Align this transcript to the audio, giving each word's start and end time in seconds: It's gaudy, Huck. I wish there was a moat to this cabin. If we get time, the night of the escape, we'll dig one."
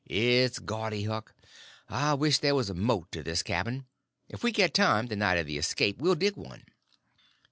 It's 0.09 0.57
gaudy, 0.57 1.03
Huck. 1.03 1.35
I 1.87 2.15
wish 2.15 2.39
there 2.39 2.55
was 2.55 2.71
a 2.71 2.73
moat 2.73 3.11
to 3.11 3.21
this 3.21 3.43
cabin. 3.43 3.85
If 4.29 4.41
we 4.43 4.51
get 4.51 4.73
time, 4.73 5.05
the 5.05 5.15
night 5.15 5.37
of 5.37 5.45
the 5.45 5.59
escape, 5.59 5.99
we'll 5.99 6.15
dig 6.15 6.35
one." 6.35 6.65